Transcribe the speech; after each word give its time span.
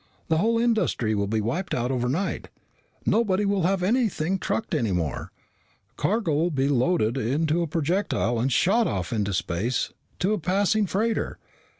"The 0.29 0.39
whole 0.39 0.57
industry 0.57 1.13
will 1.13 1.27
be 1.27 1.41
wiped 1.41 1.75
out 1.75 1.91
overnight. 1.91 2.49
Nobody 3.05 3.45
will 3.45 3.61
have 3.67 3.83
anything 3.83 4.39
trucked 4.39 4.73
any 4.73 4.91
more. 4.91 5.31
Cargo'll 5.95 6.49
be 6.49 6.67
loaded 6.69 7.17
into 7.17 7.61
a 7.61 7.67
projectile 7.67 8.39
and 8.39 8.51
shot 8.51 8.87
off 8.87 9.13
into 9.13 9.31
space 9.31 9.93
to 10.17 10.33
a 10.33 10.39
passing 10.39 10.87
freighter. 10.87 11.37